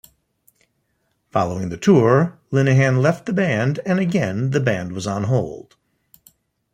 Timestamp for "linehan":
2.51-3.03